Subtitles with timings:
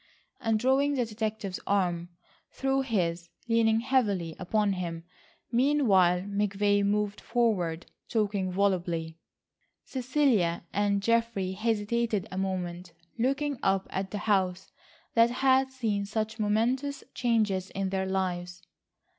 [0.39, 2.09] and, drawing the detective's arm
[2.49, 5.03] through his, leaning heavily upon him
[5.51, 9.19] meanwhile, McVay moved forward, talking volubly.
[9.85, 14.71] Cecilia and Geoffrey hesitated a moment looking up at the house
[15.13, 18.63] that had seen such momentous changes in their lives.